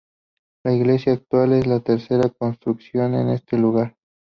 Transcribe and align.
La 0.63 0.73
iglesia 0.73 1.13
actual, 1.13 1.53
es 1.53 1.67
la 1.67 1.79
tercera 1.81 2.27
construcción 2.29 3.13
en 3.13 3.29
este 3.29 3.55
lugar. 3.59 3.95